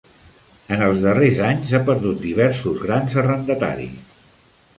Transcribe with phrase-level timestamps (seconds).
[0.77, 4.27] En els darrers anys ha perdut diversos grans arrendataris.